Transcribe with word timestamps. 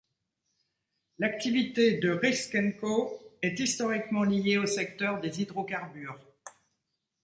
L'activité 1.19 1.99
de 1.99 2.09
Risk&Co 2.09 3.11
est 3.43 3.59
historiquement 3.59 4.23
liée 4.23 4.57
au 4.57 4.65
secteur 4.65 5.21
des 5.21 5.43
hydrocarbures. 5.43 6.17